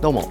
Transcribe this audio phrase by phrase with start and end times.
[0.00, 0.22] どうも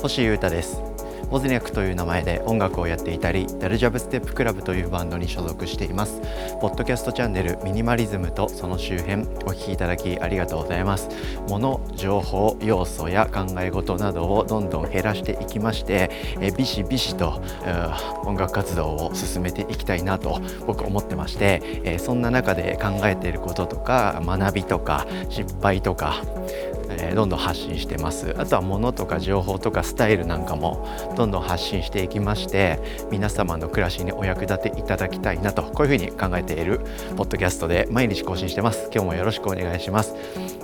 [0.00, 0.82] 星優太です。
[1.30, 6.20] ボズニャクという名前で音楽をやっていたりダルジャブステップクラブというバンドに所属しています。
[6.60, 11.08] ポッドキャストチャンネルミニマリズムとその周辺お聞きいただきありがとうございます。
[11.48, 17.42] 物情報要素や考え事などをどんどん減らしていきましてえビシビシと
[18.24, 26.22] 音楽活動を進めていきたいなと僕思ってましてえそんな中で考えていることとか学びとか失敗とか
[26.90, 28.34] えー、どんどん発信してます。
[28.38, 32.78] あとは物とか情報とかスタイルなんかもどんどん発信していきまして
[33.10, 36.80] 皆様の暮らしにお役立ていただきたいなとこういうふうに考えている
[37.16, 38.90] ポッドキャストで毎日更新してます。
[38.92, 40.14] 今日もよろしくお願いします。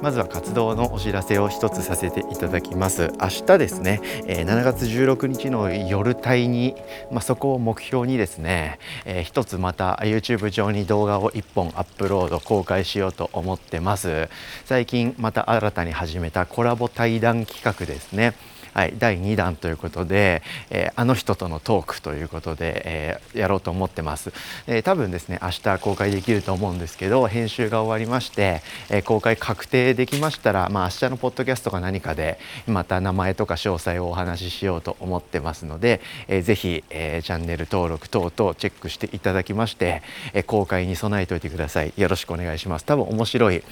[0.03, 3.11] まずは活動のお知らせを一つさせていただきます。
[3.21, 6.75] 明日ですね、えー、7月16日の夜帯に、
[7.11, 14.29] まあ、そこを目標にですね、えー、一つまた YouTube 上に動画を1本アップロード公開しようと思ってます。
[14.65, 18.35] 最近また新たに始始めたコラボ対談企画ですね。
[18.73, 24.33] はい、第2弾ということで、えー、あの人とのトークということで、えー、やろうと思ってます、
[24.67, 41.93] えー、多分ですね明日公開できると思うんですけど編集が終わりまして、え公開確定できましたら、まあ、明日のポッドキャストか何かでまた名前とか詳細をお話ししようと思ってますので、えー、ぜひ、えチャンネル登録等々チェックしていただきまして、え公開に備えておいてください。
[41.97, 42.85] よろしくお願いします。
[42.85, 43.63] 多分面白い。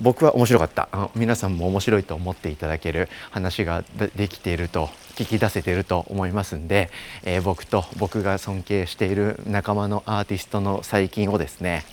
[0.00, 0.88] 僕は面白かった。
[0.92, 3.84] あの皆さんも面白いと思っていただける話が
[4.16, 6.90] できてていると聞き出せていると思いますんで、
[7.24, 11.84] えー、僕と僕が尊敬している仲間のアーティストの最近をですね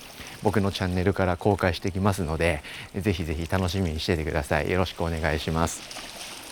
[0.41, 2.61] 僕のチャンネルから公開してきますので
[2.95, 4.71] ぜひぜひ楽しみにしててください。
[4.71, 5.81] よろしくお願いします。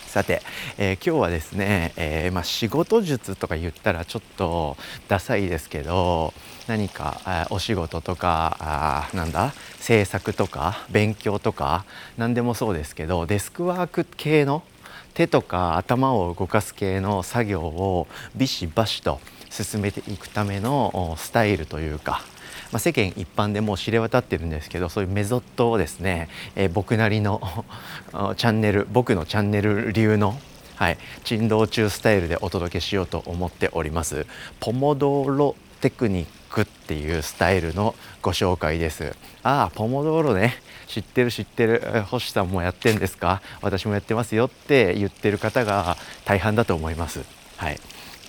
[0.08, 0.42] さて、
[0.78, 4.76] えー、今日はですね、えー、まあ、仕事術とか言ったらちょっと
[5.08, 6.32] ダサいですけど
[6.68, 11.84] 何かお仕事とかあなんだ制作とか勉強とか
[12.16, 14.62] 何でもそうですけどデスクワーク系の
[15.14, 22.22] 手とか頭を動かす系の作業をビシバシと進めていくためのスタイルというか、
[22.72, 27.64] まあ、世間一般でも知れ渡ってるんですけどそういうメソッドをですね、 えー、僕なりの
[28.36, 30.38] チャンネル僕のチャンネル流の
[30.76, 34.26] はい、珍道中スタイルでお届けしようと思っております。
[34.58, 39.14] ポモドロテクニックっていうスタイルのご紹介です。
[39.42, 40.54] ああポモドーロね。
[40.86, 42.04] 知ってる知ってる。
[42.06, 43.42] 星さんもやってんですか？
[43.60, 47.22] 私もやってますよって言ってる方が大半だと思います。
[47.58, 47.78] はい。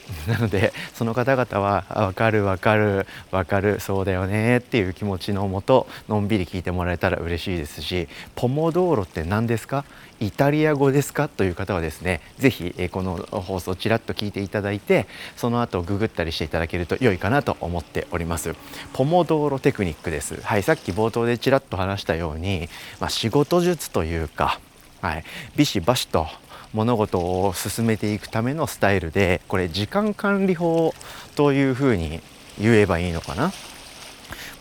[0.28, 9.84] なのでその方々は分かる分かる分かるそうだよねっていう気持ちのもとのんびり聞いてもらえたら嬉しいですしポモドーロって何ですか？
[10.22, 11.28] イタリア語ですか？
[11.28, 18.56] という方はですね是非この放送ちらっと聞いていただいてその後ググったりしていただけると良いかなと思っております。
[18.94, 20.40] ポモドーロテクニックです。
[20.44, 24.60] はいさっき冒頭でちらっと話したように、まあ、仕事術というか
[25.02, 25.24] はい、
[25.56, 26.26] ビシバシと
[26.75, 30.94] 物事を進めていくためのスタイルでこれ時間管理法
[31.36, 32.19] というふうに
[32.59, 33.52] 言えばいいのかな？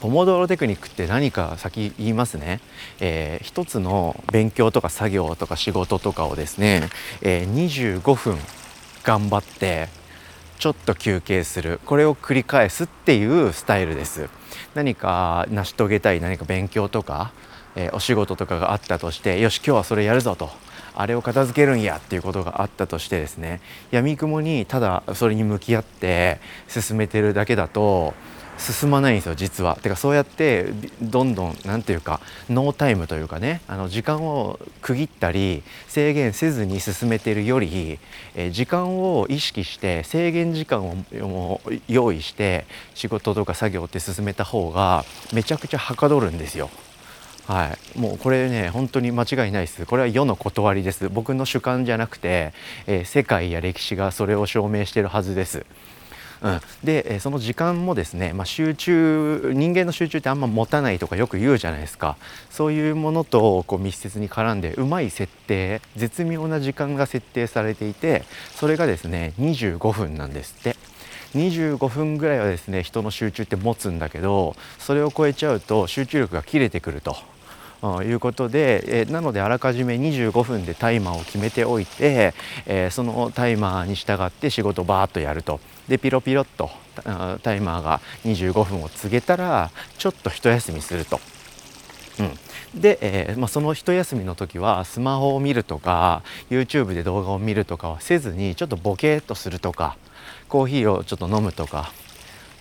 [0.01, 2.61] ポモドロテクニックって何か先言いますね、
[3.01, 6.89] えー、一つの勉強とか作業とか仕事とかをですね、
[7.23, 8.39] えー、25分
[9.03, 9.89] 頑張って
[10.59, 11.81] ちょっと休憩する。
[11.85, 14.29] これを繰り返すっていうスタイルです。
[14.75, 17.33] 何か成し遂げたい何か勉強とか、
[17.75, 20.51] えー、お仕事とかがあったとしてよし今日はそれやるぞと。
[20.95, 23.61] あれを片付けるんやっていうことがあったとしてですね
[23.91, 28.15] 闇雲にただそれに向き合って進めてるだけだと
[28.59, 29.77] 進まないんですよ実は。
[29.83, 30.67] てかそうやって
[31.03, 37.99] どんどん何て言うかノータイムというかねあの時間を区切ったり制限せずに進めてるより、
[38.35, 46.71] え時間を意識して制限時間を用意して仕事とか作業って進めた方がめちゃくちゃはかどるんですよ。
[47.47, 52.55] はい、もうこれね本当に間違いないですこれは世の断りです僕の主観じゃなくて、
[52.87, 55.67] えー、世界や歴史がそれを証明してるはずです。
[56.43, 62.19] うん、でその時間もですね、まあ、集中人間の集中ってあんま持たないとかよく言うじゃないですか
[62.51, 68.25] そういうものとこう密接に絡んでうまい設定絶妙な時間が設定されていて
[68.57, 70.77] それがですね25分なんですって。
[71.35, 77.17] 25分ぐらいはですね人の集中って持つんだけどそれを超えちゃうと集中力が切れてくると。
[78.05, 82.35] いうことで、え、なのであらかじめ25分でタイマーを決めておいて、
[82.67, 86.71] え、そのタイマーに従って仕事をバーッとやるとでピロピロっと
[87.43, 91.21] タイマーが25分を告げたらちょっと一休みすると。
[92.21, 92.23] う
[92.79, 99.97] ん、で、えー、まあ、その一休みの時はスマホを見るとか YouTube で動画を見るとかはせずにちょっとボケーっとするとか
[100.49, 101.93] コーヒーをちょっと飲むとか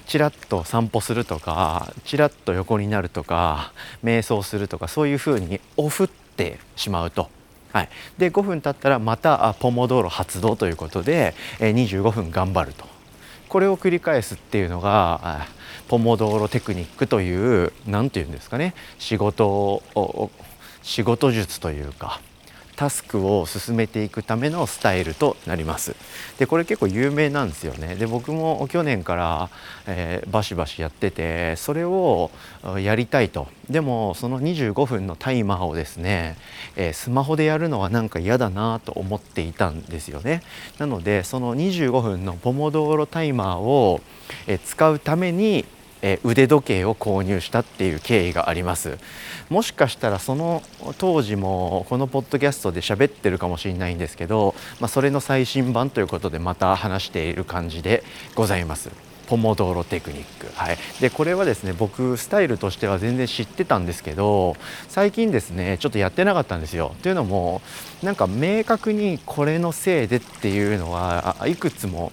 [0.06, 3.72] ちらっと散歩するとかちらっと横になるとか
[4.04, 7.30] 瞑想するとかそういうふうにオフってしまうと。
[7.72, 7.90] はい、
[8.20, 12.86] で5分経ったらまたポモドーロ発動ということで、えー、25分頑張ると。
[13.50, 15.48] これを繰り返すっていうのが
[15.88, 18.76] ポモドーロテクニックという何て言うんですかね。
[19.00, 20.32] 仕事を
[20.84, 22.20] 仕事術というか
[22.76, 25.96] タスクを進めていくためのスタイルとなります。
[26.40, 27.96] でこれ結構有名なんですよね。
[27.96, 29.50] で僕も去年から、
[29.88, 32.32] えー、バシバシやっててそれを
[32.80, 33.48] やりたいと。
[33.70, 36.36] でもその25分のタイマーをですね、
[36.76, 40.42] えー、スマホでやるのはなんか嫌だなと思っていたんですよね。
[40.80, 44.02] なのでその25分のポモドーロタイマーを、
[44.48, 45.66] えー、使うために
[46.04, 49.00] え腕時計を購入したっていう経緯があります。
[49.50, 50.62] もしかしたらその
[51.00, 58.04] 当時もこのポッドキャストで喋ってるかもしれないんですけど、まあ、それの最新版ということでまた話している感じで
[58.36, 58.90] ございます。
[59.26, 64.58] ポモドーロテクニック、はい、でこれはですね僕スタイルとしては全然知ってたんですけど
[64.90, 66.94] 最近ですねちょっとやってなかったんですよ。
[67.02, 67.62] というのも
[68.04, 72.12] なんか明確にこれのせいでっていうのはいくつも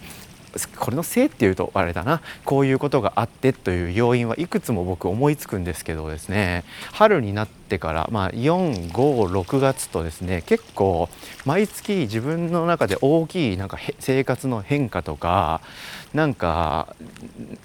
[0.78, 11.08] これのせいっていうとあれだなこういうことがあってという要因はいくつも僕思いつくんですけどですね春になってからまあ456月とですね結構
[11.44, 15.60] 毎月自分の中で大きいなんか生活の変化とか
[16.14, 16.96] なんか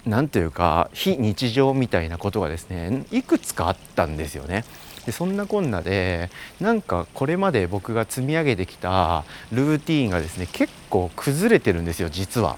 [0.05, 4.63] なんていうか非日常みたいなことがですねいくつかあったんですよね。
[5.05, 6.29] でそんなこんなで
[6.59, 12.57] なんかこれまで僕が積み上げてきたルーティンがですね結構崩れてるんですよ実は。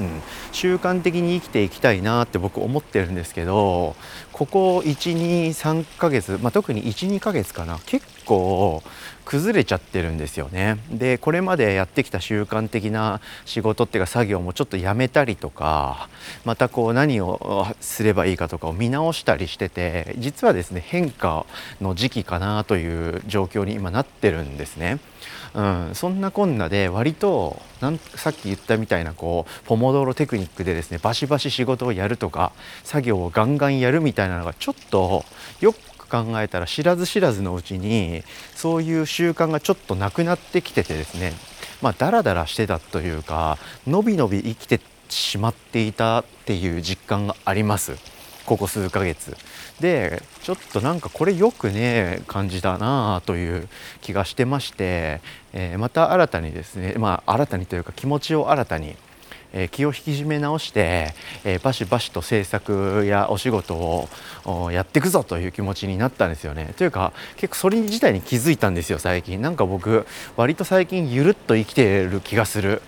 [0.00, 3.94] うん、習慣的に生きていきたいなって僕思ってるんですけど
[4.32, 8.82] ここ123ヶ月、まあ、特に12ヶ月かな結構
[9.26, 10.78] 崩れちゃってるんですよね。
[10.90, 16.08] でこれまでやってきた習慣的な仕事っていうか作業もちょっとやめたりとか
[16.44, 21.44] またこう何をすればいいかとかを見直したりしてて実はですね変化
[21.80, 24.98] の時期かなという状況に今なってるんですね。
[25.54, 32.52] うん、そんなこんなで割となんさっき言ったみたいなこうポモドーロテクニックでですねバシバシ仕事をやるとか
[32.84, 35.24] 作業をガンガンやるみたいなのがちょっと
[35.60, 38.22] よく考えたら知らず知らずのうちに
[38.54, 41.32] そういう習慣がちょっとなくなってきててですね
[41.80, 47.96] まあダラダラしてたというかのびのび生きてしまっていたっていう実感があります。
[48.46, 49.36] ここ数ヶ月。
[49.80, 53.68] でちょっとなんかこれよくね感じだなあという
[54.00, 55.20] 気がしてまして、
[55.52, 58.96] えー、また新たにですねまあ新たにというか気持ちを新たに
[59.52, 61.12] え気を引き締め直して、
[61.44, 63.74] えバシバシと制作やお仕事
[64.44, 66.72] をやっていくぞという気持ちになったんですよね。
[66.76, 69.42] というか結構それ自体に気づいたんですよ最近。
[69.42, 70.06] なんか僕
[70.36, 72.80] 割と最近ゆるっと生きてる気がする。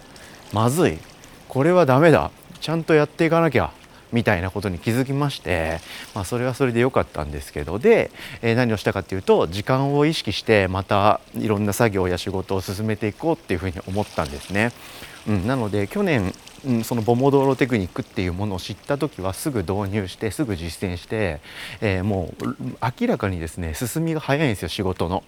[0.52, 0.98] まずい
[1.48, 2.30] これはダメだ
[2.60, 3.72] ちゃんとやっていかなきゃ
[4.12, 5.80] みたいなことに気づきまして、
[6.14, 8.10] まあ、それはそれで良かったんですけどで、
[8.42, 14.72] えー、何をしたかっていうと時間を意識してまたいろんな作業や仕事を進めていこうっていうふうに思ったんですね。
[15.26, 16.32] うん、なので去年
[16.64, 21.40] うん、そのボモドーロテクニックっていうものを知った時はすぐ導入してすぐ実践して、
[21.80, 22.54] えー、もう
[23.00, 25.24] 明らかにですね進みが早いんですよ仕事の。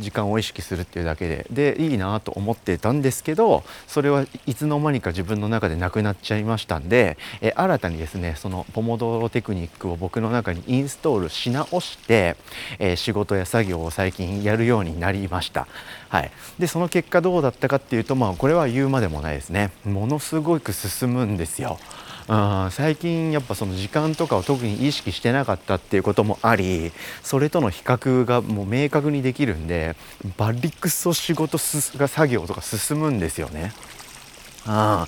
[0.00, 12.36] 時間を意識するっていうだけででいいなと思ってたんですけどそれはいつの間にか自分の中でなくなっちゃいましたんで、え新たにですねそのポモドーロテクニックを僕の中にインストールし直して、
[12.78, 15.66] え仕事や作業を最近やるようになりました。
[16.08, 21.78] はい、でその結果どうだったかっていうとまあこれは言うまでもないですねものすごく進むんですよ。
[22.28, 26.90] あ最近やっぱその時間とかを特に意識してなかったっていうこともあり
[27.22, 29.94] それとの比較がもう明確にできるんで
[30.36, 31.56] バリクソ仕事
[31.96, 33.72] が作業とか進むんですよね。
[34.66, 35.06] あ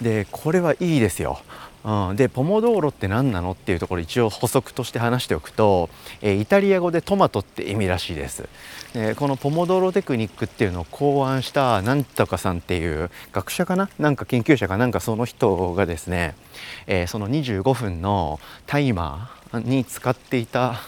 [0.00, 1.40] でこれはいいですよ。
[1.82, 5.88] うん、でポモドーロって何なのっていうところ一応補足として話しておくと、
[6.20, 8.50] えー、イタリア語でトマトって意味らしいです、
[8.92, 13.88] えー、このポモドーロテクニックっていうのを考案したなんとかさんっていう学者かな？
[13.98, 16.34] なんか研究者かなんかその人がですね、
[16.86, 20.80] えー、その25分のタイマーに使っていた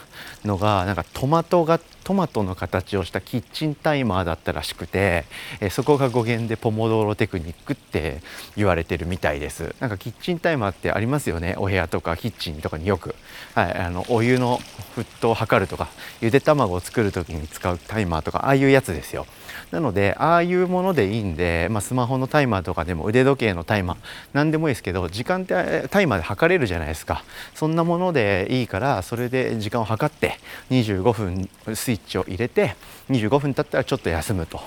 [0.44, 5.24] のがなんかトマトがトマトの形をしたキッチンタイマーだったらしくて、
[5.60, 8.20] えそこが語源でポモドーロテクニックって
[8.56, 9.74] 言われてるみたいです。
[9.78, 11.54] なんかキッチンタイマーってありますよね？
[11.58, 13.14] お部屋とかキッチンとかによく、
[13.54, 14.58] はい、あのお湯の
[14.96, 15.88] 沸騰を測るとか
[16.20, 19.26] ゆで卵を作る時に使うタイマーとかああいうやつですよ。
[19.70, 23.96] なのでああいうものでいいんで、まあ、スマホのタイマーとかでも腕時計のタイマー
[24.32, 25.54] 何でもいいですけど時間って
[25.90, 27.24] タイマーで測れるじゃないですか。
[27.54, 30.38] そんなものでいいからそれで時間を計って
[30.70, 32.76] 25分スイッチを入れて
[33.10, 34.60] 25分経ったらちょっと休むと、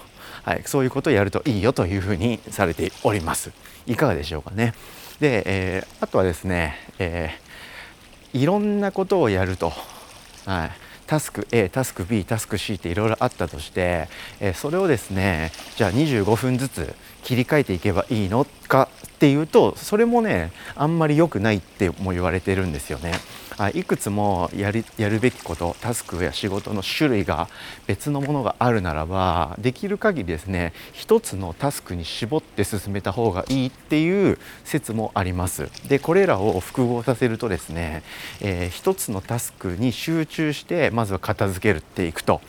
[0.43, 3.51] はい、そういうことをやるといいよというふうにされております。
[3.87, 4.73] いかがでしょうかね。
[5.19, 9.71] で、えー、あとはですね、えー、いろんなことをやると、
[10.45, 10.71] はい、
[11.07, 14.09] タスク A タスク B タスク C っていろいろあったとして、
[14.39, 23.13] えそれをですねじゃあ25分ずつ切り替えていけばいいのかっていうとそれもねあんまり良くないっても言われてるんですよね。
[23.73, 27.47] いくつもやりやるべきことタスクや仕事の種類が
[27.87, 38.03] 別のものがあるならばできる限りですね一つのタスクに絞って進めた方がいいっていう説もありますでこれらを複合させるとですね、
[38.41, 42.41] えー、一つのタスクに集中してまずは片付けるっていくと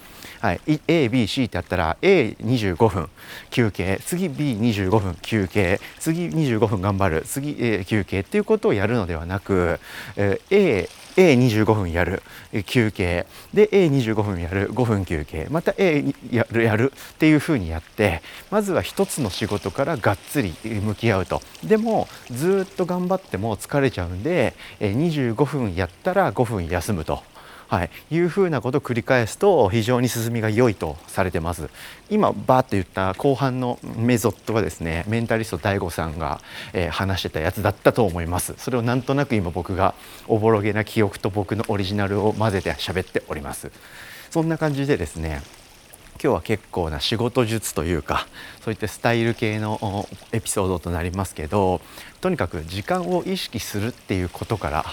[0.46, 3.10] はい、ABC ってあったら A25 分
[3.50, 3.98] 休憩。
[4.04, 5.80] 次 B25 分休憩。
[5.98, 7.22] 次25分頑張る。
[7.22, 8.20] 次 A 休憩。
[8.20, 9.80] っていうことをやるのではなく、
[10.16, 12.22] えー、A A25 分やる。
[12.64, 13.26] 休憩。
[13.52, 14.70] で A25 分やる。
[14.72, 15.48] 5分休憩。
[15.50, 16.92] また A やるやる。
[16.94, 18.22] っていうふうにやって
[18.52, 21.42] まずは一つの仕事からがっつり向き合うと。
[21.64, 27.24] でもずっと頑張っても疲れちゃうんで25分やったら5分休むと。
[27.68, 31.68] はい、いうふうなことを繰り返すと非常に進みが良いとされてます。
[32.10, 36.40] 今バーッと言った後半のメソッドはですねメンタリスト DAIGO さんが、
[36.72, 38.54] えー、話してたやつだったと思います。
[38.58, 39.94] それをなんとなく今僕が
[40.28, 43.70] おぼろげな記憶と僕のオリジナルを混ぜて喋っております。
[44.30, 45.42] そんな感じでですね
[46.22, 48.26] 今日は結構な仕事術というか
[48.62, 51.80] そういったスタイル系のエピソードとなりますけど
[52.20, 54.84] とにかく時間を意識するっていうことから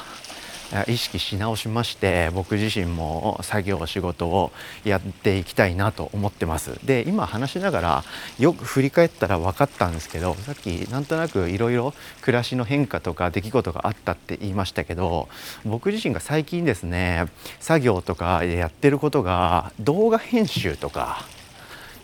[0.88, 4.52] 意識し直しまして僕自身も作業仕事を
[4.84, 8.04] やっていきたいなと思ってますで今話しながら
[8.40, 15.30] よく振り返ったら分かったんですけどさっきなんとなくいろいろ暮らしの変化とか出来事があったって言いましたけど
[15.66, 17.28] 僕自身が最近ですね
[17.60, 21.26] 作業とかやってることが動画編集とか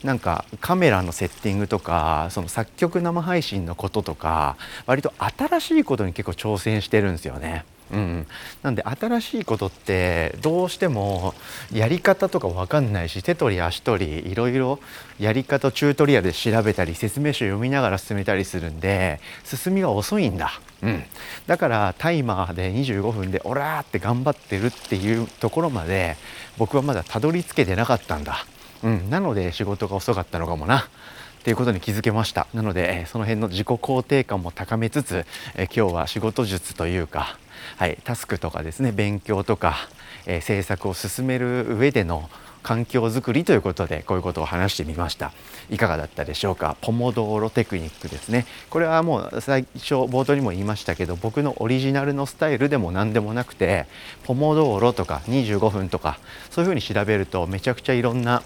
[0.04, 7.66] なんかカメラのセッティングとかその作曲生配信のこととか割と新しいことに結構挑戦してるんですよね。
[7.91, 8.27] うん、
[8.62, 11.34] なんで新しいことってどうしても
[11.72, 14.79] やり方とか分かんないし手取り足取りいろいろ
[15.19, 20.51] やり方チュートリアルで調べたり説明書読みながら進めたりするんで進みが遅いんだ、
[20.84, 21.03] うん、
[21.48, 26.15] だからタイマーで25分でオラーって頑張ってるっていうところまで
[26.58, 28.46] 僕はまだたどり着けてなかったんだ、
[28.84, 30.88] うん、なので仕事が遅かったのかもな。
[31.50, 32.46] っていうことに気づけました。
[32.53, 35.25] なのでその辺の自己肯定感も高めつつ
[35.56, 37.39] 今日は仕事術というか
[37.77, 39.75] はい、タスクとかですね勉強とか、
[40.27, 42.29] えー、制作を進める上での
[42.62, 45.32] 環境づくりということでこういうことを話してみました。
[45.72, 46.77] いかがだったでしょうか？
[46.82, 48.46] ポモドーロテクニックですね。
[48.70, 53.88] これはもう最初冒頭にも言いましたけど僕のオリジナルのスタイルでも何でもなくて
[54.24, 56.20] ポモドーロとか25分とか
[56.51, 58.44] そういうふうに調べるとめちゃくちゃいろんな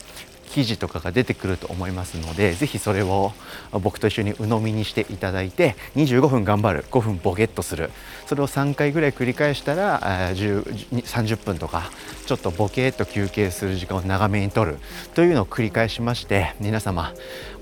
[0.54, 3.34] 記事とかが出てくると思いますので是非それを
[3.72, 7.90] 僕と一緒に鵜呑みにしていただいて25分頑張る5分ボケっとする。
[8.28, 10.00] それを3回ぐらい繰り返したら
[10.32, 11.92] 30分とか
[12.26, 14.78] ちょっとボケっと休憩する時間を長めにとる。
[15.16, 17.14] というのを繰り返しまして皆様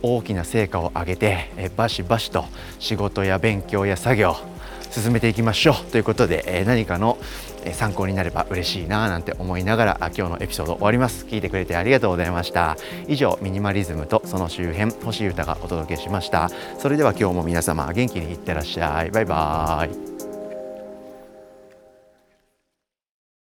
[0.01, 2.45] 大きな成果を上げてバシバシと
[2.79, 4.35] 仕事や勉強や作業
[4.91, 7.17] 進めていきましょうということで、え何かの
[7.73, 11.25] 参考になれば嬉しいななんて思いながら今日のエピソード終わります。
[11.25, 12.77] 聞いてくれてありがとうございました。
[13.07, 16.49] 以上ミニマリズムとその周辺星歌がお届けしました。
[16.79, 19.11] それでは今日も皆様元気にいってらっしゃい。
[19.11, 20.10] バイバーイ。